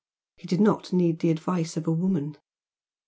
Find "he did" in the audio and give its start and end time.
0.35-0.59